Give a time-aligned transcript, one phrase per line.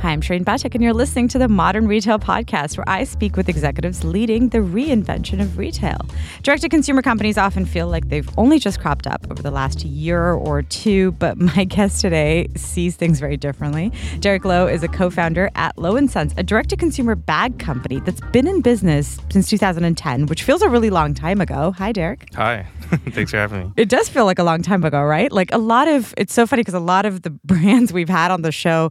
[0.00, 3.36] Hi, I'm Shareen Pathak, and you're listening to the Modern Retail Podcast, where I speak
[3.36, 5.98] with executives leading the reinvention of retail.
[6.44, 9.84] Direct to consumer companies often feel like they've only just cropped up over the last
[9.84, 13.90] year or two, but my guest today sees things very differently.
[14.20, 17.58] Derek Lo is a co founder at Lo & Sons, a direct to consumer bag
[17.58, 21.72] company that's been in business since 2010, which feels a really long time ago.
[21.72, 22.32] Hi, Derek.
[22.36, 22.64] Hi.
[23.10, 23.72] Thanks for having me.
[23.76, 25.32] It does feel like a long time ago, right?
[25.32, 28.30] Like a lot of, it's so funny because a lot of the brands we've had
[28.30, 28.90] on the show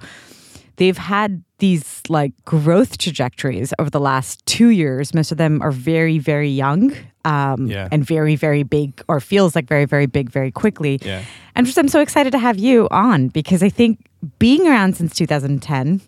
[0.77, 5.13] they've had these like growth trajectories over the last two years.
[5.13, 6.93] Most of them are very, very young
[7.25, 7.89] um, Yeah.
[7.91, 10.99] and very, very big, or feels like very, very big very quickly.
[11.03, 11.23] Yeah.
[11.55, 14.05] And just I'm so excited to have you on because I think
[14.39, 15.99] being around since 2010,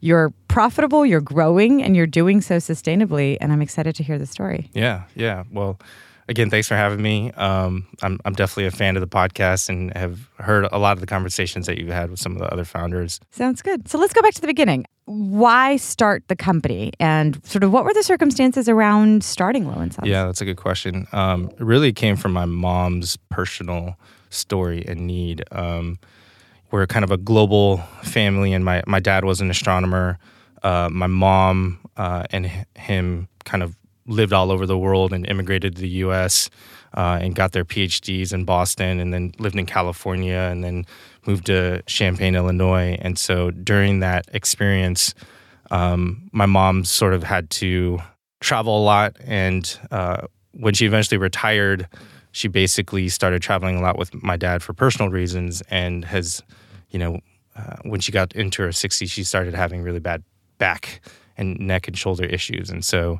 [0.00, 3.36] you're profitable, you're growing, and you're doing so sustainably.
[3.40, 4.70] And I'm excited to hear the story.
[4.72, 5.02] Yeah.
[5.16, 5.42] Yeah.
[5.50, 5.80] Well,
[6.28, 7.30] again, thanks for having me.
[7.32, 11.00] Um, I'm, I'm definitely a fan of the podcast and have heard a lot of
[11.00, 13.20] the conversations that you've had with some of the other founders.
[13.30, 13.88] Sounds good.
[13.88, 14.86] So let's go back to the beginning.
[15.04, 19.94] Why start the company, and sort of what were the circumstances around starting Lo and
[19.94, 20.08] Sons?
[20.08, 21.06] Yeah, that's a good question.
[21.12, 23.96] Um, it really came from my mom's personal
[24.30, 25.44] story and need.
[25.52, 26.00] Um,
[26.72, 30.18] we're kind of a global family, and my, my dad was an astronomer.
[30.64, 33.76] Uh, my mom uh, and him kind of
[34.06, 36.50] lived all over the world and immigrated to the U.S.
[36.94, 40.86] Uh, and got their PhDs in Boston, and then lived in California, and then
[41.26, 42.96] moved to Champaign, Illinois.
[43.00, 45.14] And so during that experience,
[45.70, 47.98] um, my mom sort of had to
[48.40, 49.16] travel a lot.
[49.24, 51.88] And uh, when she eventually retired,
[52.32, 56.42] she basically started traveling a lot with my dad for personal reasons and has,
[56.90, 57.20] you know,
[57.56, 60.22] uh, when she got into her 60s, she started having really bad
[60.58, 61.00] back
[61.36, 62.70] and neck and shoulder issues.
[62.70, 63.18] And so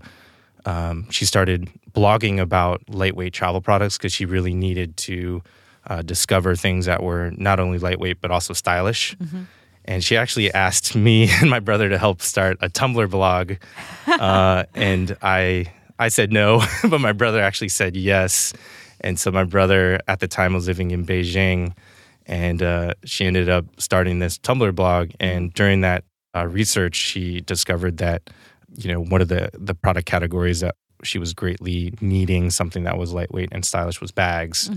[0.67, 5.42] um, she started blogging about lightweight travel products because she really needed to
[5.86, 9.17] uh, discover things that were not only lightweight but also stylish.
[9.84, 13.55] And she actually asked me and my brother to help start a Tumblr blog,
[14.08, 18.52] uh, and I I said no, but my brother actually said yes.
[19.01, 21.74] And so my brother at the time was living in Beijing,
[22.27, 25.11] and uh, she ended up starting this Tumblr blog.
[25.20, 26.05] And during that
[26.35, 28.29] uh, research, she discovered that
[28.77, 32.97] you know one of the the product categories that she was greatly needing something that
[32.98, 34.70] was lightweight and stylish was bags.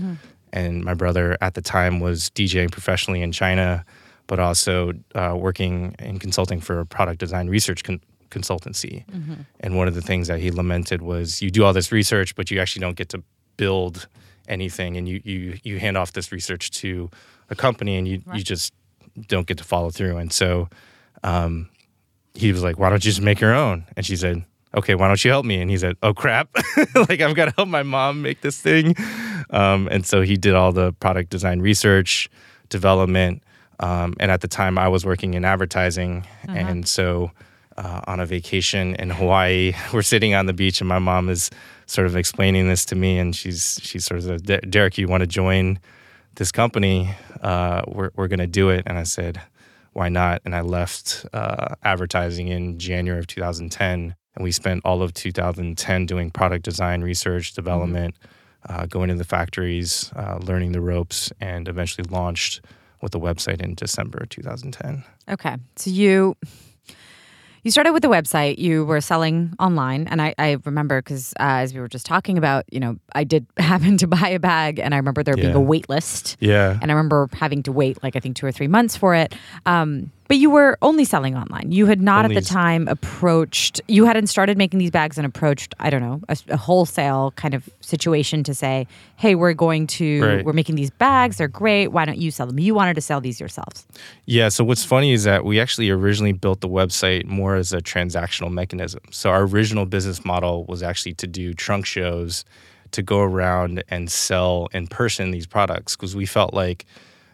[0.52, 3.84] And my brother at the time was DJing professionally in China,
[4.26, 8.00] but also uh, working and consulting for a product design research con-
[8.30, 9.04] consultancy.
[9.60, 12.50] And one of the things that he lamented was you do all this research, but
[12.50, 13.22] you actually don't get to
[13.56, 14.08] build
[14.48, 17.10] anything, and you you you hand off this research to
[17.48, 18.72] a company, and you you just
[19.28, 20.16] don't get to follow through.
[20.18, 20.68] And so
[21.22, 21.68] um,
[22.34, 25.08] he was like, "Why don't you just make your own?" And she said, "Okay, why
[25.08, 26.48] don't you help me?" And he said, "Oh crap!
[26.94, 28.94] like I've got to help my mom make this thing."
[29.50, 32.28] Um, and so he did all the product design research,
[32.68, 33.42] development,
[33.80, 37.30] um, and at the time I was working in advertising, and so.
[37.76, 41.48] Uh, on a vacation in Hawaii, we're sitting on the beach, and my mom is
[41.86, 45.22] sort of explaining this to me, and she's she's sort of said, Derek, you want
[45.22, 45.78] to join
[46.34, 47.14] this company?
[47.40, 49.40] Uh, we're we're gonna do it." And I said,
[49.92, 50.42] why not?
[50.44, 54.14] And I left uh, advertising in January of 2010.
[54.36, 58.14] And we spent all of 2010 doing product design, research, development,
[58.68, 62.60] uh, going to the factories, uh, learning the ropes, and eventually launched
[63.02, 65.02] with the website in December 2010.
[65.28, 65.56] Okay.
[65.76, 66.36] So you
[67.62, 68.58] you started with the website.
[68.58, 72.38] You were selling online, and I, I remember because uh, as we were just talking
[72.38, 75.54] about, you know, I did happen to buy a bag, and I remember there being
[75.54, 76.78] a wait list, Yeah.
[76.80, 79.34] and I remember having to wait like I think two or three months for it.
[79.66, 81.72] Um, but you were only selling online.
[81.72, 83.80] You had not Only at the time approached.
[83.88, 85.74] You hadn't started making these bags and approached.
[85.80, 88.86] I don't know a, a wholesale kind of situation to say,
[89.16, 90.44] "Hey, we're going to Right.
[90.44, 91.38] we're making these bags.
[91.38, 91.88] They're great.
[91.88, 93.84] Why don't you sell them?" You wanted to sell these yourselves.
[94.26, 94.50] Yeah.
[94.50, 98.52] So what's funny is that we actually originally built the website more as a transactional
[98.52, 99.00] mechanism.
[99.10, 102.44] So our original business model was actually to do trunk shows,
[102.92, 106.86] to go around and sell in person these products because we felt like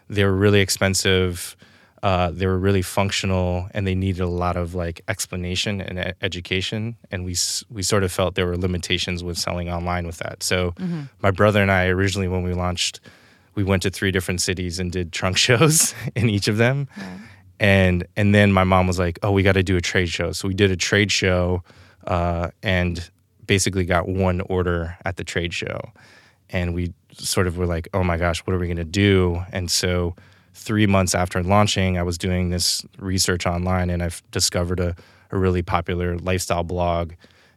[0.09, 1.55] they were really expensive.
[2.03, 6.13] Uh, they were really functional and they needed a lot of like explanation and e-
[6.21, 6.95] education.
[7.11, 7.35] And we
[7.69, 10.43] we sort of felt there were limitations with selling online with that.
[10.43, 10.73] So
[11.21, 12.99] my brother and I originally when we launched,
[13.55, 16.87] we went to three different cities and did trunk shows in each of them.
[17.59, 20.31] And and then my mom was like, "Oh, we got to do a trade show."
[20.31, 21.63] So we did a trade show,
[22.05, 23.09] uh, and
[23.47, 25.79] basically got one order at the trade show,
[26.51, 29.41] and we sort of were like, "Oh my gosh, what are we going to do?"
[29.51, 30.15] And so
[30.57, 34.95] three months after launching, I was doing this research online, and I've discovered a,
[35.31, 37.13] a really popular lifestyle blog,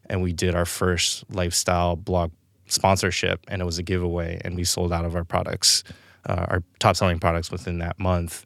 [0.09, 2.31] and we did our first lifestyle blog
[2.67, 5.83] sponsorship, and it was a giveaway, and we sold out of our products,
[6.29, 8.45] uh, our top selling products within that month,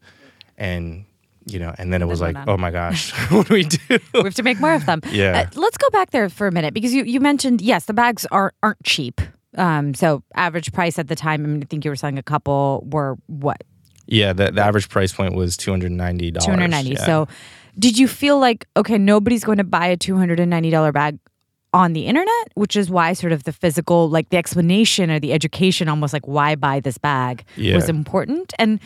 [0.56, 1.04] and
[1.46, 3.98] you know, and then it was then like, oh my gosh, what do we do?
[4.14, 5.00] we have to make more of them.
[5.10, 5.48] Yeah.
[5.52, 8.24] Uh, let's go back there for a minute because you, you mentioned yes, the bags
[8.30, 9.20] are aren't cheap.
[9.56, 12.22] Um, so average price at the time, I mean, I think you were selling a
[12.22, 13.62] couple were what
[14.06, 16.46] yeah, the, the average price point was two hundred ninety dollars.
[16.46, 16.96] two hundred ninety.
[16.96, 17.28] So
[17.78, 20.92] did you feel like okay, nobody's going to buy a two hundred and ninety dollar
[20.92, 21.18] bag
[21.72, 25.32] on the internet, which is why sort of the physical, like the explanation or the
[25.32, 27.74] education, almost like why buy this bag Yeah.
[27.74, 28.80] was important and.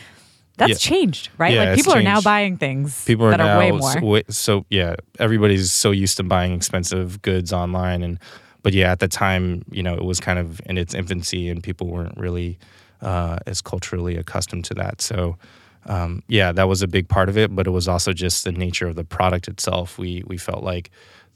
[0.57, 0.89] That's Yeah.
[0.89, 1.53] changed, right?
[1.53, 3.93] Yeah, like people are now buying things people are that now are way more.
[3.93, 8.19] So, so yeah everybody's so used to buying expensive goods online and
[8.61, 11.63] but yeah at the time you know it was kind of in its infancy and
[11.63, 12.59] people weren't really
[13.01, 15.01] uh, as culturally accustomed to that.
[15.01, 15.37] So
[15.85, 18.51] um, yeah that was a big part of it but it was also just the
[18.51, 19.97] nature of the product itself.
[19.97, 20.91] We we felt like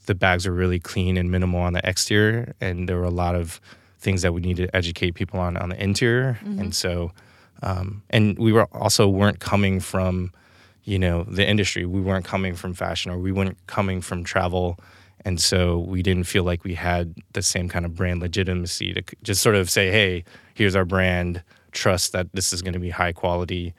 [0.06, 3.34] the bags were really clean and minimal on the exterior and there were a lot
[3.34, 3.60] of
[3.98, 6.38] things that we needed to educate people on on the interior.
[6.60, 7.12] And so
[7.62, 10.30] um, and we were also weren't coming from
[10.84, 11.86] you know the industry.
[11.86, 14.78] We weren't coming from fashion or we weren't coming from travel.
[15.24, 19.02] And so we didn't feel like we had the same kind of brand legitimacy to
[19.22, 21.42] just sort of say hey here's our brand
[21.74, 23.74] trust that this is going to be high quality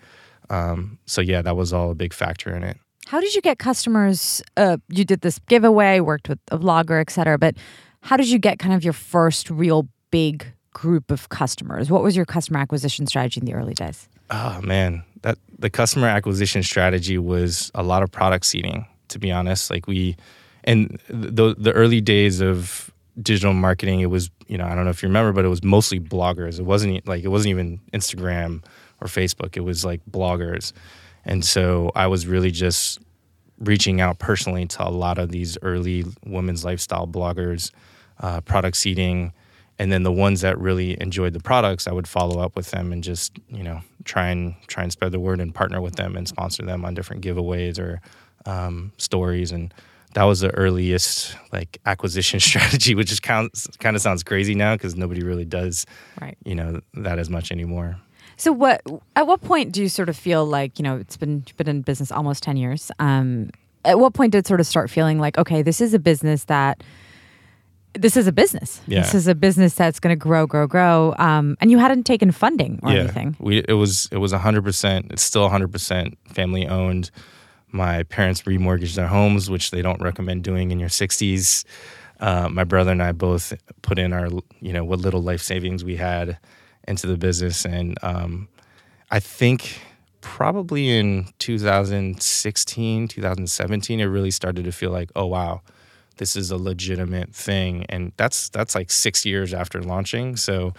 [0.49, 2.77] um, so yeah that was all a big factor in it
[3.07, 4.41] How did you get customers?
[4.57, 7.37] Uh, you did this giveaway, worked with a vlogger, et cetera.
[7.37, 7.53] But
[8.01, 11.89] how did you get kind of your first real big group of customers?
[11.89, 14.09] What was your customer acquisition strategy in the early days?
[14.31, 18.87] Oh man, that the customer acquisition strategy was a lot of product seeding.
[19.09, 20.15] To be honest, like we,
[20.63, 24.91] and the the early days of digital marketing, it was you know I don't know
[24.91, 26.59] if you remember, but it was mostly bloggers.
[26.59, 28.63] It wasn't like it wasn't even Instagram
[29.01, 29.57] or Facebook.
[29.57, 30.73] It was like bloggers,
[31.23, 32.99] and so I was really just
[33.59, 37.71] reaching out personally to a lot of these early women's lifestyle bloggers,
[38.19, 39.31] uh, product seeding,
[39.79, 42.91] and then the ones that really enjoyed the products, I would follow up with them
[42.91, 46.15] and just you know try and try and spread the word and partner with them
[46.15, 48.01] and sponsor them on different giveaways or
[48.45, 49.73] um, stories and.
[50.15, 54.75] That was the earliest like acquisition strategy, which is kind kind of sounds crazy now
[54.75, 55.85] because nobody really does,
[56.19, 56.37] Right.
[56.43, 57.97] you know, that as much anymore.
[58.37, 58.81] So what?
[59.15, 61.81] At what point do you sort of feel like you know it's been been in
[61.83, 62.91] business almost ten years?
[62.99, 63.49] Um,
[63.85, 66.45] at what point did it sort of start feeling like okay, this is a business
[66.45, 66.81] that
[67.93, 68.81] this is a business.
[68.87, 69.01] Yeah.
[69.03, 71.15] This is a business that's going to grow, grow, grow.
[71.17, 73.37] Um, and you hadn't taken funding or anything.
[73.39, 75.07] We it was it was hundred percent.
[75.11, 77.11] It's still hundred percent family owned.
[77.75, 81.65] My parents remortgaged their homes, which they don't recommend doing in your sixties.
[82.21, 84.29] Uh, my brother and I both put in our
[84.61, 86.37] you know what little life savings we had
[86.87, 88.47] into the business, and um,
[89.11, 89.81] I think
[90.21, 95.61] probably in 2016, 2017, it really started to feel like, oh wow,
[96.15, 100.37] this is a legitimate thing, and that's that's like six years after launching.
[100.37, 100.73] So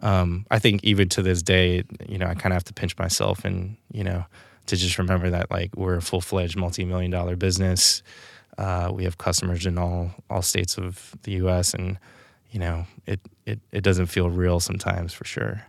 [0.00, 2.98] um, I think even to this day, you know, I kind of have to pinch
[2.98, 4.24] myself and you know
[4.70, 8.02] to just remember that like we're a full fledged multi million dollar business.
[8.56, 11.74] Uh, we have customers in all all states of the U.S.
[11.74, 11.98] and
[12.50, 15.62] you know it it it doesn't feel real sometimes for sure.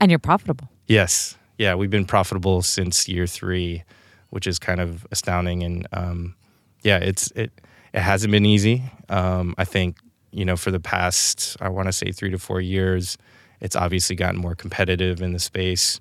[0.00, 0.68] And you're profitable.
[0.86, 1.36] Yes.
[1.56, 3.84] Yeah, we've been profitable since year three,
[4.30, 5.62] which is kind of astounding.
[5.62, 6.34] And um,
[6.82, 7.50] yeah, it's it
[7.92, 8.82] it hasn't been easy.
[9.08, 9.98] Um, I think
[10.32, 13.16] you know for the past I want to say three to four years,
[13.60, 16.00] it's obviously gotten more competitive in the space.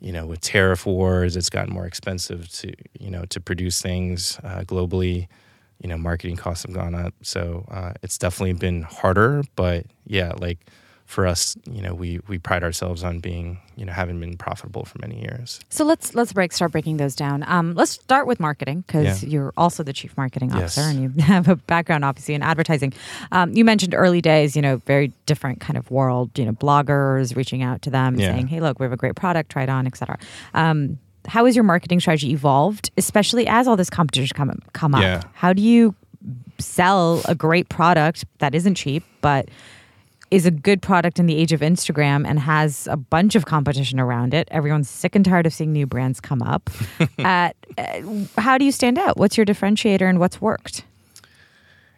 [0.00, 4.38] You know, with tariff wars, it's gotten more expensive to you know to produce things
[4.42, 5.28] uh, globally.
[5.82, 9.42] You know, marketing costs have gone up, so uh, it's definitely been harder.
[9.56, 10.58] But yeah, like
[11.10, 14.84] for us, you know, we we pride ourselves on being, you know, having been profitable
[14.84, 15.58] for many years.
[15.68, 17.42] So let's let's break start breaking those down.
[17.48, 19.28] Um, let's start with marketing because Yeah.
[19.28, 20.78] you're also the chief marketing Yes.
[20.78, 22.92] officer and you have a background obviously in advertising.
[23.32, 26.30] Um, you mentioned early days, you know, very different kind of world.
[26.38, 28.28] You know, bloggers reaching out to them Yeah.
[28.28, 30.16] saying, "Hey, look, we have a great product, try it on, etc."
[30.54, 35.02] Um, how has your marketing strategy evolved, especially as all this competition come come up?
[35.02, 35.22] Yeah.
[35.34, 35.94] How do you
[36.58, 39.48] sell a great product that isn't cheap, but
[40.30, 43.98] is a good product in the age of Instagram and has a bunch of competition
[43.98, 44.48] around it.
[44.50, 46.70] Everyone's sick and tired of seeing new brands come up.
[47.18, 48.02] At, uh,
[48.38, 49.16] how do you stand out?
[49.16, 50.84] What's your differentiator and what's worked?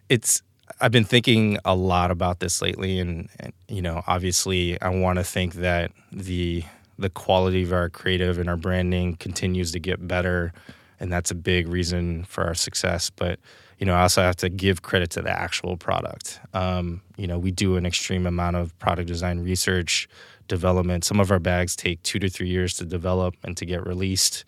[0.09, 0.41] It's
[0.81, 5.17] I've been thinking a lot about this lately, and, and you know, obviously, I want
[5.17, 6.63] to think that the
[6.97, 10.53] the quality of our creative and our branding continues to get better,
[10.99, 13.09] and that's a big reason for our success.
[13.09, 13.39] But
[13.79, 16.39] you know, I also have to give credit to the actual product.
[16.53, 20.07] Um, you know, we do an extreme amount of product design research,
[20.47, 21.03] development.
[21.03, 24.45] Some of our bags take two to three years to develop and to get released,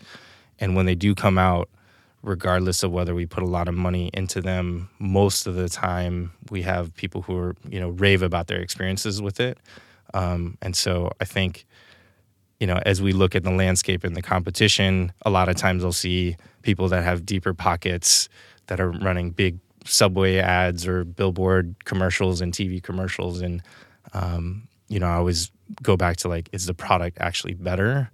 [0.59, 1.69] and when they do come out,
[2.21, 6.31] regardless of whether we put a lot of money into them most of the time
[6.49, 9.59] we have people who are you know rave about their experiences with it
[10.15, 11.67] um, and so i think
[12.59, 15.81] you know, as we look at the landscape and the competition, a lot of times
[15.81, 18.29] they'll see people that have deeper pockets
[18.67, 23.41] that are running big subway ads or billboard commercials and TV commercials.
[23.41, 23.61] And,
[24.13, 28.09] um, you know, I always go back to like, is the product actually better?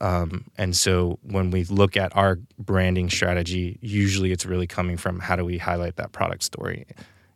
[0.00, 5.20] Um, and so when we look at our branding strategy, usually it's really coming from
[5.20, 6.86] how do we highlight that product story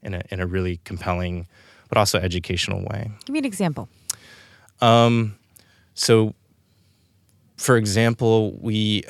[0.03, 1.47] in a, in a really compelling,
[1.89, 3.11] but also educational way.
[3.27, 3.89] Give me an example.
[4.81, 5.37] Um,
[5.93, 6.35] so,
[7.57, 9.05] for example, we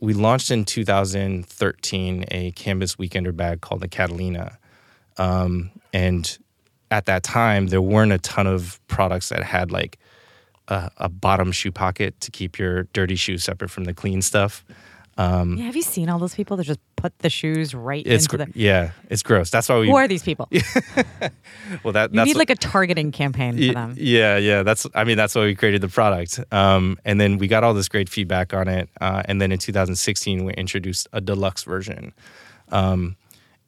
[0.00, 4.58] we launched in 2013 a canvas weekender bag called the Catalina,
[5.16, 6.38] um, and
[6.90, 9.98] at that time there weren't a ton of products that had like
[10.68, 14.64] a, a, bottom shoe pocket to keep your dirty shoes separate from the clean stuff.
[15.16, 18.24] Um, yeah, have you seen all those people They're just put the shoes right it's
[18.24, 18.58] into gr- the?
[18.58, 19.50] Yeah, it's gross.
[19.50, 19.86] That's why we.
[19.88, 20.48] Who are these people?
[21.84, 23.94] well, that you that's need like a targeting campaign for them.
[23.96, 24.64] Yeah, yeah.
[24.64, 26.40] That's I mean that's why we created the product.
[26.50, 28.88] Um, and then we got all this great feedback on it.
[29.00, 32.12] Uh, and then in 2016 we introduced a deluxe version.
[32.72, 33.16] Um,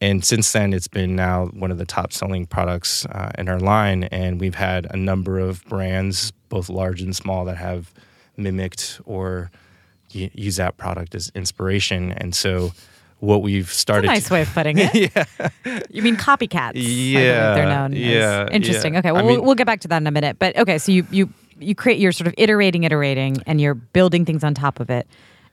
[0.01, 3.61] and since then it's been now one of the top selling products uh, in our
[3.61, 7.93] line and we've had a number of brands both large and small that have
[8.37, 9.51] mimicked or
[10.11, 12.13] use that product as inspiration.
[12.13, 12.73] And so
[13.21, 14.07] what we've started.
[14.07, 14.95] nice to, way of putting it.
[15.17, 15.49] yeah.
[15.91, 16.73] You mean copycats?
[16.75, 17.55] Yeah.
[17.55, 17.93] they're known.
[17.93, 18.47] Yeah.
[18.49, 18.55] As.
[18.55, 18.95] Interesting.
[18.95, 19.01] Yeah.
[19.01, 19.13] Okay.
[19.13, 20.39] Well, I mean, we'll get back to that in a minute.
[20.39, 24.25] But okay, so you you you create you're sort of iterating, iterating, and you're building
[24.25, 25.07] things on top of it,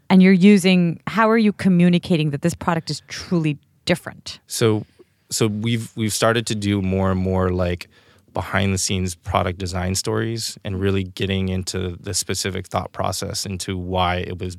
[0.10, 1.00] and you're using.
[1.08, 4.40] How are you communicating that this product is truly different?
[4.48, 4.86] So,
[5.30, 7.88] so we've we've started to do more and more like
[8.34, 13.78] behind the scenes product design stories and really getting into the specific thought process into
[13.78, 14.58] why it was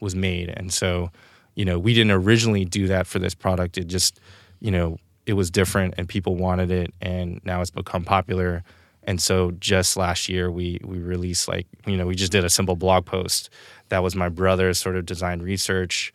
[0.00, 0.48] was made.
[0.48, 1.10] And so,
[1.56, 3.76] you know, we didn't originally do that for this product.
[3.76, 4.20] It just,
[4.60, 8.62] you know, it was different and people wanted it and now it's become popular.
[9.02, 12.50] And so just last year we we released like, you know, we just did a
[12.50, 13.50] simple blog post
[13.88, 16.12] that was my brother's sort of design research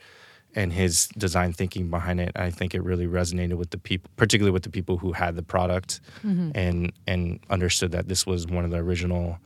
[0.55, 2.31] and his design thinking behind it.
[2.36, 5.43] I think it really resonated with the people, particularly with the people who had the
[5.43, 6.51] product mm-hmm.
[6.53, 9.39] and and understood that this was one of the original,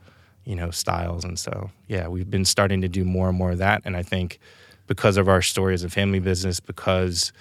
[0.44, 1.24] you know, styles.
[1.24, 3.82] And so, yeah, we've been starting to do more and more of that.
[3.84, 4.40] And I think
[4.86, 7.32] because of our story as a family business, because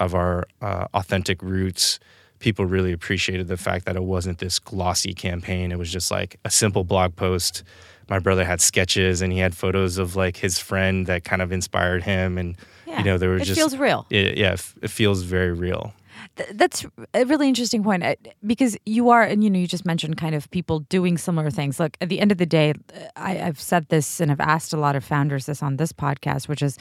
[0.00, 1.98] of our uh, authentic roots,
[2.38, 5.72] people really appreciated the fact that it wasn't this glossy campaign.
[5.72, 7.62] It was just like a simple blog post.
[8.08, 11.52] My brother had sketches and he had photos of like his friend that kind of
[11.52, 12.98] inspired him and yeah.
[12.98, 14.06] You know, there was it just It feels real.
[14.10, 15.94] It, yeah, it feels very real.
[16.36, 19.86] Th- that's a really interesting point uh, because you are, and you know, you just
[19.86, 21.78] mentioned kind of people doing similar things.
[21.78, 22.74] Look, at the end of the day,
[23.16, 26.48] I, I've said this and I've asked a lot of founders this on this podcast,
[26.48, 26.78] which is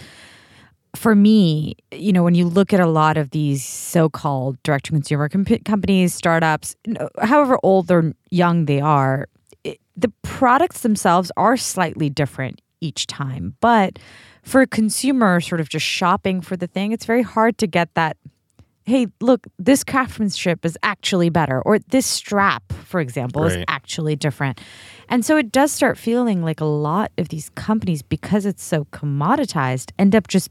[0.96, 5.66] for me, you know, when you look at a lot of these so-called direct-to-consumer comp-
[5.66, 6.76] companies, startups,
[7.22, 9.28] however old or young they are,
[9.64, 13.98] it, the products themselves are slightly different each time, but
[14.44, 17.94] for a consumer sort of just shopping for the thing, it's very hard to get
[17.96, 18.18] that
[18.86, 23.60] hey, look, this craftsmanship is actually better, or this strap, for example, right.
[23.60, 24.60] is actually different.
[25.10, 28.86] And so it does start feeling like a lot of these companies, because it's so
[28.86, 30.50] commoditized, end up just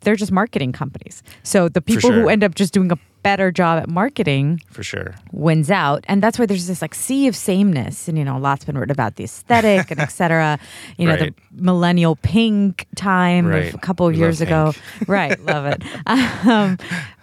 [0.00, 1.22] they're just marketing companies.
[1.44, 2.22] So the people sure.
[2.22, 5.14] who end up just doing a better job at marketing for sure.
[5.32, 6.04] wins out.
[6.08, 8.08] And that's why there's this like sea of sameness.
[8.08, 10.58] And you know a lot's been written about the aesthetic and etc
[10.96, 11.34] you know right.
[11.36, 13.68] the millennial pink time right.
[13.68, 14.72] of a couple of years ago.
[15.06, 15.38] right.
[15.44, 15.82] Love it.
[16.42, 16.78] Um,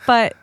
[0.08, 0.36] but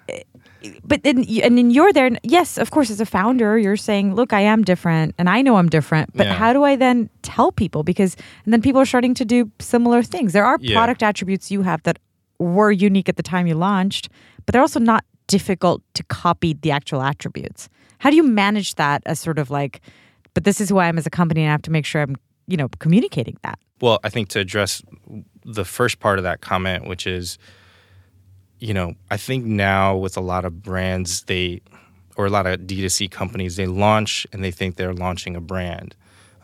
[0.84, 2.10] but then and then you're there.
[2.22, 5.56] Yes of course as a founder you're saying look i am different and i know
[5.56, 6.14] i'm different.
[6.14, 6.34] But yeah.
[6.34, 7.82] how do i then tell people?
[7.82, 10.32] Because and then people are starting to do similar things.
[10.32, 10.76] There are yeah.
[10.76, 11.98] product attributes you have that
[12.38, 14.10] were unique at the time you launched
[14.46, 17.68] but they're also not difficult to copy the actual attributes.
[17.98, 19.80] How do you manage that as sort of like,
[20.34, 22.02] but this is who I am as a company and I have to make sure
[22.02, 22.16] I'm,
[22.46, 23.58] you know, communicating that?
[23.80, 24.82] Well, I think to address
[25.44, 27.38] the first part of that comment, which is,
[28.58, 31.60] you know, I think now with a lot of brands, they,
[32.16, 35.94] or a lot of D2C companies, they launch and they think they're launching a brand.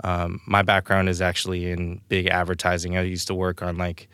[0.05, 2.97] Um, my background is actually in big advertising.
[2.97, 4.09] I used to work on like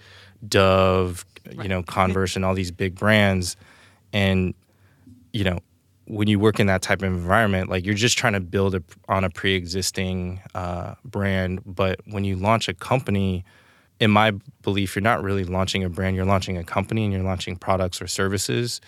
[0.46, 1.64] Dove, right.
[1.64, 3.56] you know, Converse, and all these big brands
[4.12, 4.54] and
[5.32, 5.58] you know
[6.08, 8.82] when you work in that type of environment like you're just trying to build a,
[9.08, 11.60] on a pre-existing uh, brand.
[11.66, 13.44] But when you launch a company
[14.00, 16.16] in my belief you're not really launching a brand.
[16.16, 18.80] You're launching a company and you're launching products or services.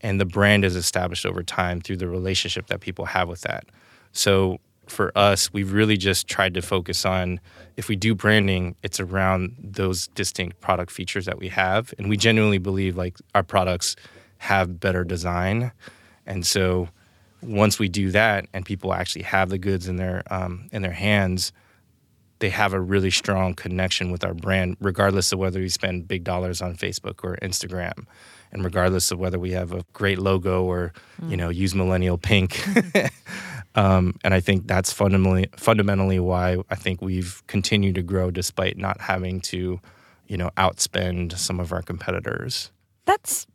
[0.00, 3.66] And the brand is established over time through the relationship that people have with that.
[4.12, 7.40] So for us we've really just tried to focus on
[7.76, 11.94] if we do branding it's around those distinct product features that we have.
[11.98, 13.94] And we genuinely believe like our products
[14.38, 15.72] have better design.
[16.26, 16.88] And so
[17.42, 20.92] once we do that and people actually have the goods in their um, in their
[20.92, 21.52] hands,
[22.38, 26.24] they have a really strong connection with our brand, regardless of whether we spend big
[26.24, 28.06] dollars on Facebook or Instagram,
[28.52, 30.92] and regardless of whether we have a great logo or
[31.28, 32.62] you know use millennial pink.
[33.74, 38.76] um, and I think that's fundamentally fundamentally why I think we've continued to grow despite
[38.76, 39.80] not having to,
[40.26, 42.70] you know, outspend some of our competitors.
[43.06, 43.46] That's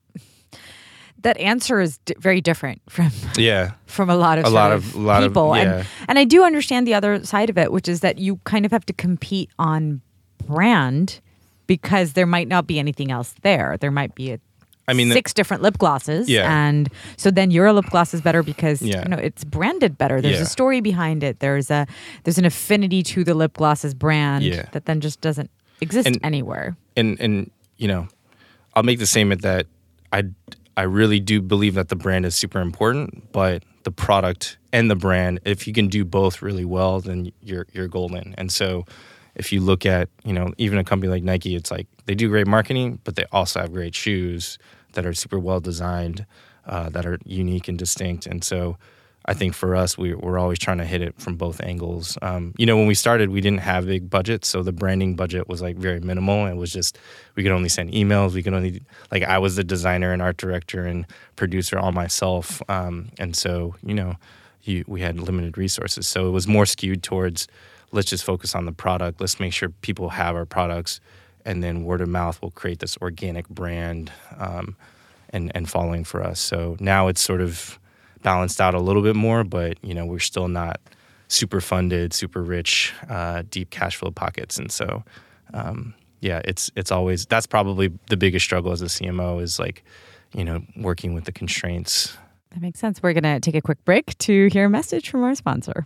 [1.21, 4.95] that answer is d- very different from Yeah, from a lot of A lot of-
[4.95, 5.61] a lot of- people, yeah.
[5.79, 8.65] and and I do understand the other side of it, which is that you kind
[8.65, 10.01] of have to compete on
[10.45, 11.19] brand
[11.67, 13.77] because there might not be anything else there.
[13.79, 14.39] There might be a
[14.87, 16.51] I mean, the- six different lip glosses, Yeah.
[16.51, 19.03] and so then your lip gloss is better because Yeah.
[19.03, 20.19] you know it's branded better.
[20.19, 20.41] There's Yeah.
[20.43, 21.41] a story behind it.
[21.41, 21.85] There's a
[22.23, 24.65] there's an affinity to the lip glosses brand Yeah.
[24.71, 26.75] that then just doesn't exist And- anywhere.
[26.97, 28.07] and and you know,
[28.73, 29.67] I'll make the statement that
[30.11, 30.23] I
[30.79, 34.95] I really do believe that the brand is super important, but the product and the
[34.95, 38.33] brand, if you can do both really well, then you're you're golden.
[38.37, 38.85] And so,
[39.35, 42.29] if you look at you know even a company like Nike, it's like they do
[42.29, 44.57] great marketing, but they also have great shoes
[44.93, 46.25] that are super well designed,
[46.65, 48.25] uh, that are unique and distinct.
[48.25, 48.77] And so.
[49.25, 52.17] I think for us, we, we're always trying to hit it from both angles.
[52.21, 55.47] Um, you know, when we started, we didn't have big budgets, so the branding budget
[55.47, 56.47] was like very minimal.
[56.47, 56.97] It was just
[57.35, 58.33] we could only send emails.
[58.33, 62.61] We could only like I was the designer and art director and producer all myself,
[62.69, 64.15] um, and so you know,
[64.63, 66.07] you, we had limited resources.
[66.07, 67.47] So it was more skewed towards
[67.91, 69.19] let's just focus on the product.
[69.19, 71.01] Let's make sure people have our products,
[71.45, 74.75] and then word of mouth will create this organic brand um,
[75.29, 76.39] and and following for us.
[76.39, 77.78] So now it's sort of
[78.21, 80.79] balanced out a little bit more, but you know we're still not
[81.27, 85.03] super funded, super rich, uh, deep cash flow pockets, and so
[85.53, 89.83] um, yeah, it's it's always that's probably the biggest struggle as a CMO is like
[90.33, 92.17] you know working with the constraints.
[92.51, 93.01] That makes sense.
[93.01, 95.85] We're to take a quick break to hear a message from our sponsor.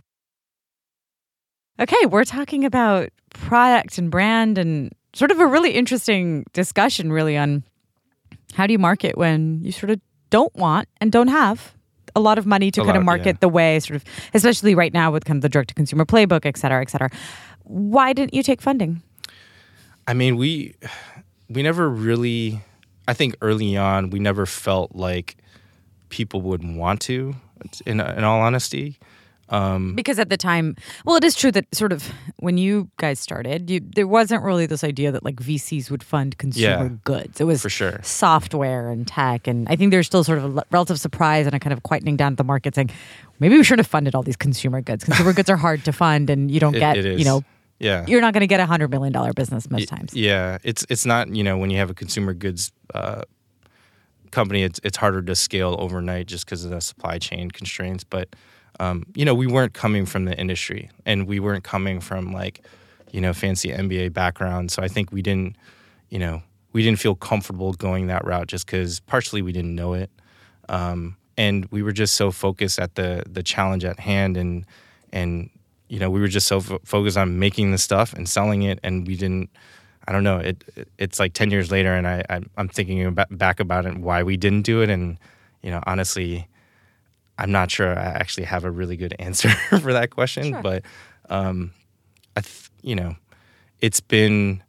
[1.78, 7.36] Okay, we're talking about product and brand and sort of a really interesting discussion, really,
[7.36, 7.64] on
[8.54, 11.74] how do you market when you sort of don't want and don't have
[12.14, 13.40] a lot of money to A kind of market yeah.
[13.40, 16.46] the way, sort of, especially right now with kind of the direct to consumer playbook,
[16.46, 17.10] et cetera, et cetera.
[17.64, 19.02] Why didn't you take funding?
[20.06, 20.74] I mean, we
[21.48, 22.60] we never really.
[23.06, 25.36] I think early on we never felt like
[26.08, 27.34] people would want to.
[27.86, 28.98] In in all honesty,
[29.48, 33.20] um, Because at the time, well, it is true that sort of when you guys
[33.20, 37.40] started, you, there wasn't really this idea that like VCs would fund consumer Yeah, goods.
[37.40, 38.00] It was for sure.
[38.02, 41.60] software and tech, and I think there's still sort of a relative surprise and a
[41.60, 42.90] kind of quietening down of the market, saying
[43.40, 45.04] maybe we shouldn't have funded all these consumer goods.
[45.08, 47.42] Consumer goods are hard to fund, and you don't It- get it you know
[47.80, 50.14] yeah, you're not going to get a hundred million dollar business most times.
[50.14, 53.22] Yeah, it's it's not you know when you have a consumer goods uh,
[54.30, 58.04] company, it's it's harder to scale overnight just because of the supply chain constraints.
[58.04, 58.28] But
[58.80, 62.64] um, you know we weren't coming from the industry, and we weren't coming from like
[63.12, 64.70] you know fancy MBA background.
[64.70, 65.56] So I think we didn't
[66.10, 69.94] you know we didn't feel comfortable going that route just because partially we didn't know
[69.94, 70.10] it,
[70.68, 74.66] um, and we were just so focused at the the challenge at hand and
[75.12, 75.50] and
[75.88, 78.78] you know we were just so fo- focused on making the stuff and selling it
[78.82, 79.50] and we didn't
[80.08, 83.04] i don't know it, it it's like 10 years later and i, I i'm thinking
[83.04, 85.18] about, back about it and why we didn't do it and
[85.62, 86.48] you know honestly
[87.38, 89.48] i'm not sure i actually have a really good answer
[89.80, 90.62] for that question Sure.
[90.62, 90.82] but
[91.30, 91.72] um
[92.36, 93.16] i th- you know
[93.80, 94.62] it's been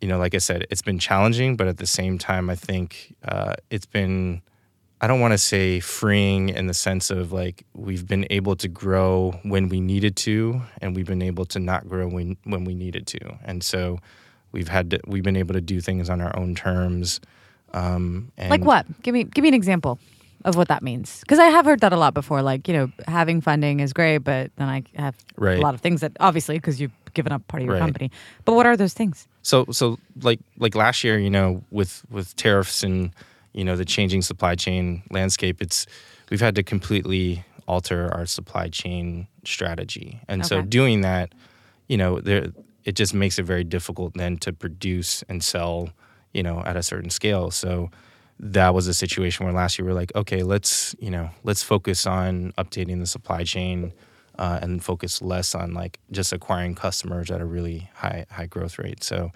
[0.00, 3.14] you know like i said it's been challenging but at the same time i think
[3.26, 4.42] uh, it's been
[5.04, 8.68] I don't want to say freeing in the sense of like we've been able to
[8.68, 12.76] grow when we needed to, and we've been able to not grow when when we
[12.76, 13.98] needed to, and so
[14.52, 17.20] we've had to, we've been able to do things on our own terms.
[17.74, 18.86] Um, and Like what?
[19.02, 19.98] Give me give me an example
[20.44, 21.20] of what that means.
[21.20, 22.42] Because I have heard that a lot before.
[22.42, 25.58] Like you know, having funding is great, but then I have Right.
[25.58, 27.80] a lot of things that obviously because you've given up part of your Right.
[27.80, 28.10] company.
[28.44, 29.26] But what are those things?
[29.42, 33.10] So so like like last year, you know, with with tariffs and
[33.52, 35.86] you know the changing supply chain landscape, it's
[36.30, 40.20] we've had to completely alter our supply chain strategy.
[40.28, 41.32] And so doing that,
[41.88, 42.48] you know, there
[42.84, 45.90] it just makes it very difficult then to produce and sell,
[46.32, 47.50] you know, at a certain scale.
[47.52, 47.90] So
[48.40, 51.62] that was a situation where last year we are like, okay, let's, you know, let's
[51.62, 53.92] focus on updating the supply chain
[54.38, 58.78] uh, and focus less on like just acquiring customers at a really high high growth
[58.78, 59.04] rate.
[59.04, 59.30] So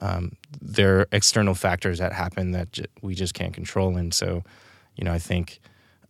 [0.00, 4.42] um, there are external factors that happen that j- we just can't control, and so
[4.96, 5.60] you know I think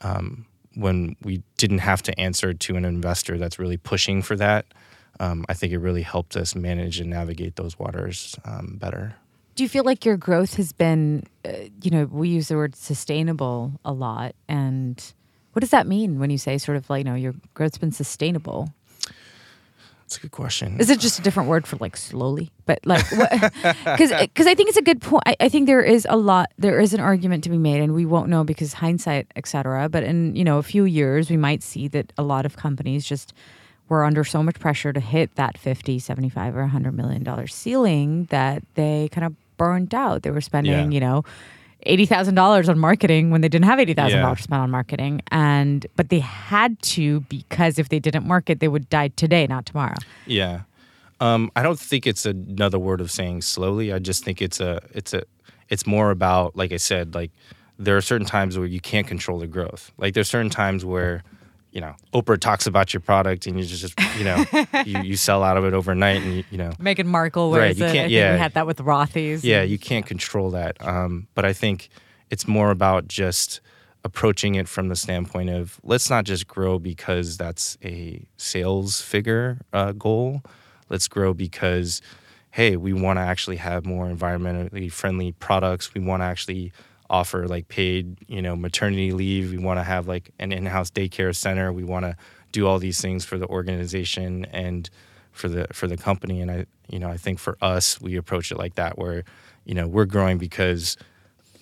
[0.01, 4.67] um, when we didn't have to answer to an investor that's really pushing for that,
[5.19, 9.17] um, I think it really helped us manage and navigate those waters um, better.
[9.55, 12.75] Do you feel like your growth has been, uh, you know, we use the word
[12.77, 15.03] sustainable a lot, and
[15.53, 17.93] what does that mean when you say sort of like, you know, your growth's been
[17.93, 18.73] sustainable?
[20.11, 20.81] That's a good question.
[20.81, 22.51] Is it just a different word for like slowly?
[22.67, 25.23] But like, because because I think it's a good point.
[25.25, 26.51] I, I think there is a lot.
[26.59, 29.89] There is an argument to be made, and we won't know because hindsight, etc.
[29.89, 33.05] But in you know a few years, we might see that a lot of companies
[33.05, 33.33] just
[33.91, 38.25] were under so much pressure to hit that 50, 75 or 100 million dollar ceiling
[38.31, 40.23] that they kind of burnt out.
[40.23, 40.89] They were spending, Yeah.
[40.95, 41.25] you know,
[41.85, 44.23] eighty thousand dollars on marketing when they didn't have eighty thousand Yeah.
[44.23, 48.61] dollars to spend on marketing, and but they had to because if they didn't market,
[48.61, 49.97] they would die today, not tomorrow.
[50.27, 50.61] Yeah.
[51.21, 53.93] Um, I don't think it's another word of saying slowly.
[53.93, 55.23] I just think it's a it's a
[55.69, 57.31] it's more about like I said, like
[57.79, 59.91] there are certain times where you can't control the growth.
[59.99, 61.23] Like there's certain times where,
[61.73, 64.45] you know, Oprah talks about your product and you just you know
[64.85, 67.79] you, you sell out of it overnight and you, you know Meghan Markle Right, wears
[67.79, 67.93] you it.
[67.93, 68.33] Can't- think yeah.
[68.33, 69.45] we had that with Rothy's.
[69.45, 70.77] yeah you can't control that.
[70.81, 71.89] Um, but I think
[72.31, 73.61] it's more about just
[74.03, 79.59] approaching it from the standpoint of let's not just grow because that's a sales figure
[79.73, 80.43] uh, goal.
[80.89, 82.01] Let's grow because
[82.53, 85.95] hey, we want to actually have more environmentally friendly products.
[85.95, 86.73] We want to actually
[87.11, 89.51] offer like paid, you know, maternity leave.
[89.51, 91.73] We want to have like an in-house daycare center.
[91.73, 92.17] We want to
[92.53, 94.89] do all these things for the organization and
[95.33, 96.41] for the for the company.
[96.41, 99.25] And I, you know, I think for us, we approach it like that, where,
[99.65, 100.97] you know, we're growing because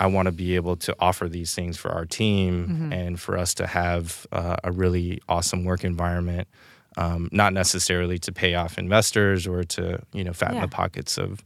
[0.01, 3.55] I want to be able to offer these things for our team and for us
[3.55, 6.47] to have uh, a really awesome work environment.
[6.97, 10.63] Um, not necessarily to pay off investors or to you know fatten Yeah.
[10.67, 11.43] the pockets of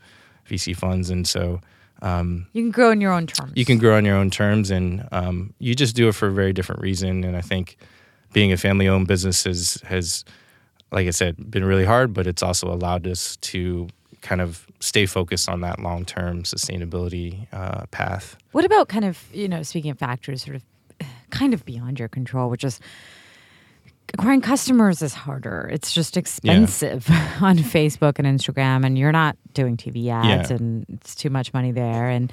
[0.48, 1.60] VC funds, and so
[2.02, 3.52] um, You can grow on your own terms.
[3.54, 6.32] you can grow on your own terms, and um, you just do it for a
[6.32, 7.24] very different reason.
[7.24, 7.76] And I think
[8.32, 10.24] being a family-owned business has has,
[10.90, 13.88] like I said, been really hard, but it's also allowed us to
[14.20, 18.36] kind of stay focused on that long-term sustainability uh, path.
[18.52, 20.62] What about kind of, you know, speaking of factors sort of
[21.30, 22.78] kind of beyond your control, which is
[24.14, 25.68] acquiring customers is harder.
[25.72, 27.08] It's just expensive
[27.40, 30.56] on Facebook and Instagram and you're not doing TV ads Yeah.
[30.56, 32.32] and it's too much money there and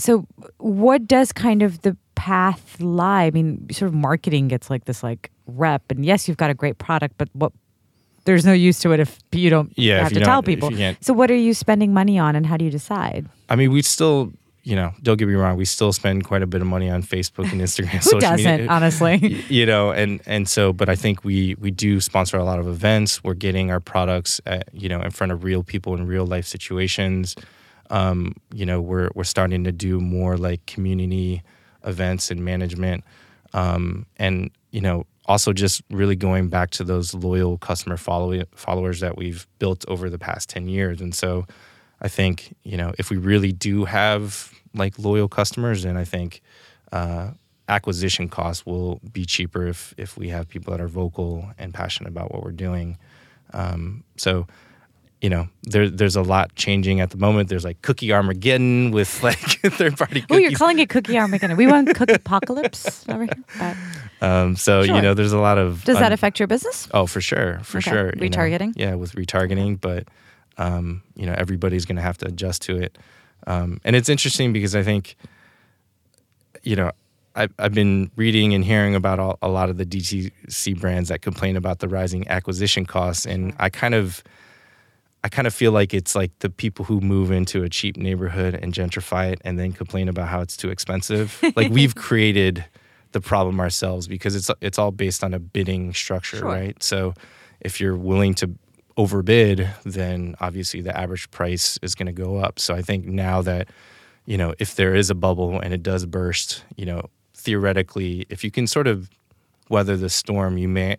[0.00, 0.26] so
[0.58, 3.24] what does kind of the path lie?
[3.24, 6.54] I mean, sort of marketing gets like this like rep and yes, you've got a
[6.54, 7.52] great product, but what
[8.24, 10.70] there's no use to it if you don't Yeah, have to tell people.
[11.00, 13.26] So what are you spending money on and how do you decide?
[13.48, 14.32] I mean, we still,
[14.68, 17.02] you know, don't get me wrong, we still spend quite a bit of money on
[17.02, 17.86] Facebook and Instagram.
[17.88, 18.66] Who social doesn't, media.
[18.68, 19.16] honestly?
[19.48, 22.68] You know and and so but i think we we do sponsor a lot of
[22.68, 26.26] events we're getting our products at, you know in front of real people in real
[26.26, 27.34] life situations
[27.90, 31.42] um, you know we're we're starting to do more like community
[31.84, 33.04] events and management
[33.54, 39.00] um, and you know also just really going back to those loyal customer follow- followers
[39.00, 41.46] that we've built over the past 10 years and so
[42.00, 46.40] i think you know if we really do have like loyal customers then i think
[46.92, 47.30] uh,
[47.68, 52.08] acquisition costs will be cheaper if if we have people that are vocal and passionate
[52.08, 52.96] about what we're doing
[53.52, 54.46] um, so
[55.20, 57.48] you know, there, there's a lot changing at the moment.
[57.48, 60.26] There's like cookie Armageddon with like third party cookies.
[60.30, 61.56] Oh, you're calling it cookie Armageddon.
[61.56, 63.44] We want cookie apocalypse over here.
[63.58, 63.76] But
[64.24, 64.94] um, so Sure.
[64.94, 66.86] you know, there's a lot of does that affect your business?
[66.94, 67.90] Oh, for sure, for Okay.
[67.90, 68.12] sure.
[68.14, 68.36] you know.
[68.36, 68.74] Retargeting?
[68.76, 70.06] yeah, with retargeting, but
[70.58, 72.98] um, you know, everybody's going to have to adjust to it.
[73.46, 75.16] Um, and it's interesting because I think,
[76.62, 76.90] you know,
[77.34, 81.22] I've, I've been reading and hearing about all, a lot of the DTC brands that
[81.22, 84.24] complain about the rising acquisition costs, and I kind of,
[85.22, 88.54] I kind of feel like it's like the people who move into a cheap neighborhood
[88.60, 91.38] and gentrify it, and then complain about how it's too expensive.
[91.56, 92.64] like we've created
[93.12, 96.48] the problem ourselves because it's it's all based on a bidding structure, Sure.
[96.48, 96.82] right?
[96.82, 97.14] So
[97.60, 98.50] if you're willing to
[98.98, 102.58] overbid, then obviously the average price is going to go up.
[102.58, 103.68] So I think now that
[104.26, 108.44] you know if there is a bubble and it does burst, you know theoretically, if
[108.44, 109.08] you can sort of
[109.70, 110.96] weather the storm, you may,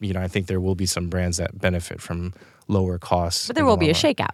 [0.00, 2.32] you know, I think there will be some brands that benefit from
[2.66, 3.46] lower costs.
[3.46, 4.30] But there in the will be a shakeout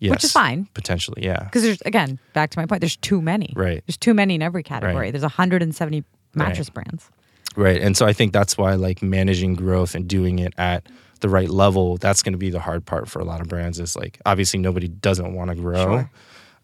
[0.00, 0.66] yes, which is fine.
[0.74, 1.24] potentially.
[1.24, 2.80] Yeah, because there's again back to my point.
[2.80, 3.52] There's too many.
[3.54, 3.84] Right.
[3.86, 4.96] There's too many in every category.
[4.96, 5.12] Right.
[5.12, 7.08] There's 170 mattress brands.
[7.56, 7.80] Right.
[7.80, 10.86] And so I think that's why like managing growth and doing it at
[11.20, 13.78] the right level, that's going to be the hard part for a lot of brands
[13.80, 15.84] is like obviously nobody doesn't want to grow.
[15.84, 16.10] Sure.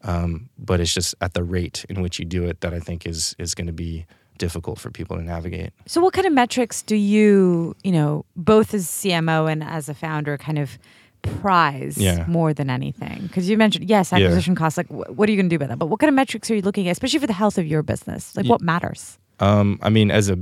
[0.03, 3.07] Um, but it's just at the rate in which you do it that I think
[3.07, 4.07] is is going to be
[4.39, 5.71] difficult for people to navigate.
[5.87, 9.95] So what kind of metrics do you, you know, both as CMO and as a
[9.95, 10.79] founder, kind of
[11.23, 12.25] prize Yeah.
[12.29, 13.23] more than anything?
[13.23, 14.19] Because you mentioned yes, Yeah.
[14.19, 14.77] acquisition costs.
[14.77, 15.79] Like, wh- what are you going to do about that?
[15.79, 17.83] But what kind of metrics are you looking at, especially for the health of your
[17.83, 18.37] business?
[18.37, 19.19] Like, Ye- what matters?
[19.41, 20.39] Um, I mean, as a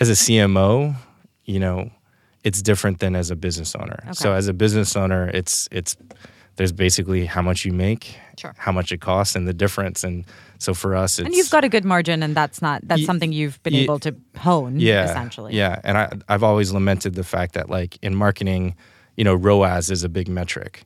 [0.00, 0.94] as a CMO,
[1.44, 1.90] you know,
[2.44, 4.00] it's different than as a business owner.
[4.12, 5.96] So as a business owner, it's it's
[6.56, 8.54] there's basically how much you make, Sure.
[8.58, 10.04] how much it costs, and the difference.
[10.04, 10.24] And
[10.58, 13.06] so for us, it's And you've got a good margin, and that's not that's Ye-
[13.06, 14.78] something you've been ye- able to hone.
[14.80, 15.54] yeah, essentially.
[15.54, 18.74] Yeah, and I I've always lamented the fact that like in marketing,
[19.16, 20.82] you know, ROAS is a big metric,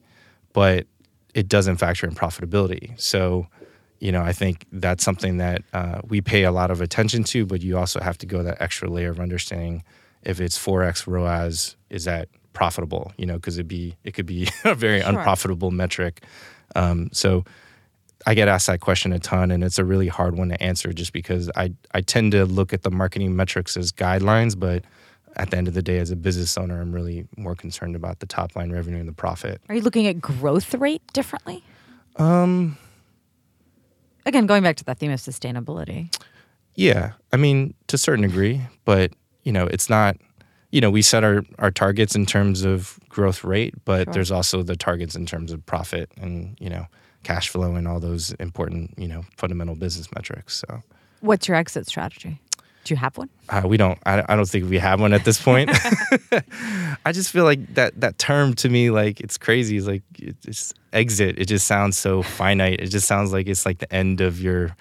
[0.52, 0.86] but
[1.34, 2.98] it doesn't factor in profitability.
[3.00, 3.46] So,
[4.00, 7.44] you know, I think that's something that uh, we pay a lot of attention to,
[7.46, 9.82] but you also have to go that extra layer of understanding
[10.26, 13.12] if it's 4x ROAS, is that profitable?
[13.16, 15.08] You know, because it'd be it could be a very Sure.
[15.10, 16.22] unprofitable metric.
[16.74, 17.44] Um, so
[18.26, 20.92] I get asked that question a ton, and it's a really hard one to answer
[20.92, 24.84] just because I I tend to look at the marketing metrics as guidelines, but
[25.36, 28.20] at the end of the day, as a business owner, I'm really more concerned about
[28.20, 29.60] the top line revenue and the profit.
[29.68, 31.62] Are you looking at growth rate differently?
[32.16, 32.78] Um,
[34.24, 36.12] Again, going back to that theme of sustainability.
[36.74, 39.12] Yeah, I mean to a certain degree, but
[39.46, 40.16] you know, it's not.
[40.72, 44.12] You know, we set our our targets in terms of growth rate, but Sure.
[44.14, 46.86] there's also the targets in terms of profit and you know
[47.22, 50.62] cash flow and all those important you know fundamental business metrics.
[50.68, 50.82] So
[51.20, 52.40] What's your exit strategy?
[52.84, 53.30] Do you have one?
[53.48, 53.98] uh, we don't.
[54.06, 55.70] I, I don't think we have one at this point.
[57.04, 59.76] I just feel like that that term to me, like it's crazy.
[59.76, 61.38] It's like it's exit.
[61.38, 62.80] It just sounds so finite.
[62.80, 64.76] It just sounds like it's like the end of your,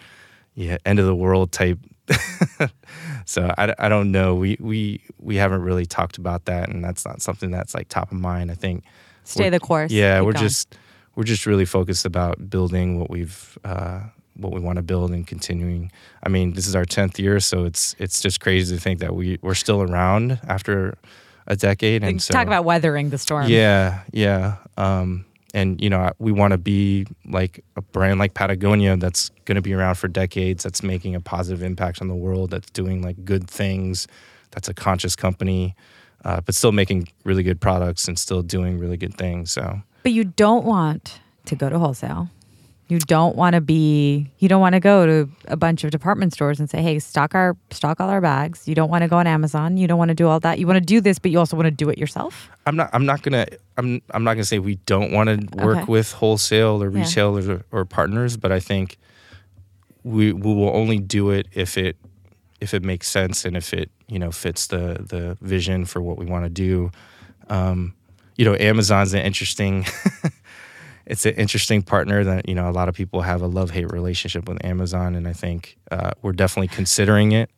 [0.56, 1.80] yeah, end of the world type.
[3.26, 4.36] so I, I don't know.
[4.36, 8.12] We we we haven't really talked about that, and that's not something that's like top
[8.12, 8.52] of mind.
[8.52, 8.84] I think.
[9.24, 9.92] Stay the course.
[9.92, 10.44] Yeah, keep we're going.
[10.44, 10.78] just
[11.16, 14.02] we're just really focused about building what we've uh,
[14.36, 15.92] what we want to build and continuing.
[16.24, 19.16] I mean, this is our tenth year, so it's it's just crazy to think that
[19.16, 20.98] we we're still around after
[21.48, 22.04] a decade.
[22.04, 23.48] And so talk about weathering the storm.
[23.48, 24.58] yeah, yeah.
[24.78, 29.56] Um, and you know, we want to be like a brand like Patagonia that's going
[29.56, 30.64] to be around for decades.
[30.64, 32.52] That's making a positive impact on the world.
[32.52, 34.06] That's doing like good things.
[34.52, 35.74] That's a conscious company,
[36.26, 39.52] uh, but still making really good products and still doing really good things.
[39.52, 42.30] So But you don't want to go to wholesale.
[42.88, 46.34] You don't want to be you don't want to go to a bunch of department
[46.34, 49.18] stores and say, "Hey, stock our stock all our bags." You don't want to go
[49.18, 49.76] on Amazon.
[49.78, 50.60] You don't want to do all that.
[50.60, 52.48] You want to do this, but you also want to do it yourself.
[52.68, 52.92] I'm not.
[52.94, 53.48] I'm not gonna.
[53.78, 54.04] I'm.
[54.12, 55.86] I'm not gonna say we don't want to work Okay.
[55.92, 57.00] with wholesale or Yeah.
[57.06, 58.98] retailers or, or partners, but I think
[60.04, 61.98] we we will only do it if it
[62.62, 66.20] if it makes sense and if it you know fits the the vision for what
[66.20, 66.92] we want to do.
[67.50, 67.96] Um,
[68.38, 69.86] you know, Amazon's an interesting.
[71.06, 73.92] it's an interesting partner that you know a lot of people have a love hate
[73.92, 77.50] relationship with Amazon, and I think uh, we're definitely considering it.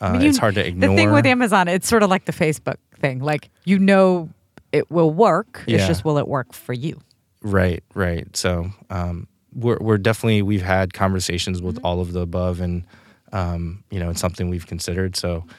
[0.00, 0.90] Uh, mean, it's hard to ignore.
[0.90, 3.20] The thing with Amazon, it's sort of like the Facebook thing.
[3.20, 4.28] Like you know
[4.72, 5.64] it will work.
[5.66, 7.00] It's just will it work for you?
[7.42, 8.34] Right, right.
[8.36, 11.86] So um, we're we're definitely we've had conversations with Mm-hmm.
[11.86, 12.84] all of the above, and
[13.32, 15.16] um, you know it's something we've considered.
[15.16, 15.52] So i-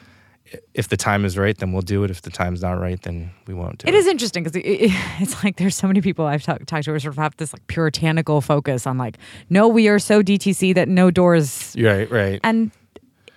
[0.74, 2.10] if the time is right, then we'll do it.
[2.10, 3.98] If the time's not right, then we won't do It it.
[3.98, 6.92] is interesting because it, it, it's like there's so many people I've talked talked to
[6.92, 9.16] who sort of have this like puritanical focus on like,
[9.50, 11.74] no, we are so DTC that no doors.
[11.78, 12.40] Right, right.
[12.44, 12.70] And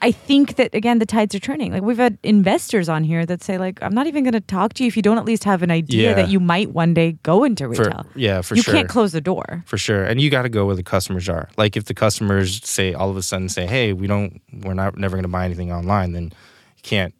[0.03, 1.71] I think that again the tides are turning.
[1.71, 4.73] Like we've had investors on here that say like, I'm not even going to talk
[4.75, 6.13] to you if you don't at least have an idea Yeah.
[6.15, 8.05] that you might one day go into For, retail.
[8.15, 8.73] yeah, for you sure.
[8.73, 9.63] You can't close the door.
[9.67, 10.03] for sure.
[10.03, 11.49] And you got to go where the customers are.
[11.55, 14.97] Like if the customers say all of a sudden say, "Hey, we don't, we're not
[14.97, 16.33] never going to buy anything online," then
[16.83, 17.13] can't,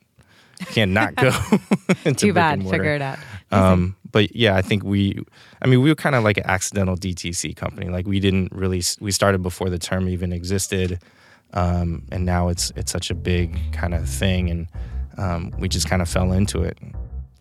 [0.68, 1.32] can't not go.
[2.06, 2.62] into Too bad.
[2.68, 3.20] Figure it out.
[3.52, 5.20] Um, but yeah, I think we,
[5.62, 7.90] I mean, we were kind of like an accidental DTC company.
[7.90, 11.02] Like we didn't really, we started before the term even existed.
[11.54, 14.50] Um, and now it's, it's such a big kind of thing.
[14.50, 14.68] And,
[15.18, 16.78] um, we just kind of fell into it.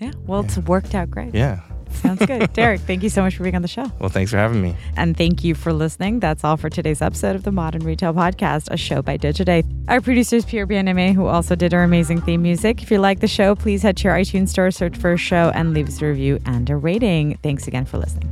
[0.00, 0.12] yeah.
[0.26, 1.34] Well, it's worked out great.
[1.34, 1.60] Yeah.
[1.92, 2.52] Sounds good.
[2.54, 3.90] Derek, thank you so much for being on the show.
[3.98, 4.76] Well, thanks for having me.
[4.96, 6.20] And thank you for listening.
[6.20, 9.64] That's all for today's episode of the Modern Retail Podcast, a show by Digiday.
[9.88, 12.82] Our producer is Pierre Bien-Aimé, who also did our amazing theme music.
[12.82, 15.50] If you like the show, please head to your iTunes store, search for a show,
[15.54, 17.38] and leave us a review and a rating.
[17.42, 18.30] Thanks again for listening.